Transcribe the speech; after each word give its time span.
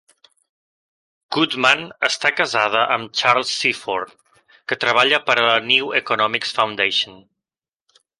Goodman 1.35 1.83
està 2.07 2.31
casada 2.39 2.81
amb 2.95 3.13
Charles 3.19 3.51
Seaford, 3.57 4.15
que 4.71 4.79
treballa 4.85 5.21
per 5.29 5.37
a 5.39 5.45
la 5.49 5.59
New 5.67 5.93
Economics 6.01 6.57
Foundation. 6.61 7.21